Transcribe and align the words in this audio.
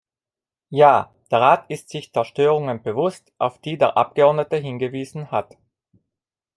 Ja, 0.71 1.13
der 1.29 1.41
Rat 1.41 1.69
ist 1.69 1.89
sich 1.89 2.11
der 2.11 2.23
Störungen 2.25 2.81
bewusst, 2.81 3.31
auf 3.37 3.59
die 3.61 3.77
der 3.77 3.97
Abgeordnete 3.97 4.57
hingewiesen 4.57 5.29
hat. 5.29 5.57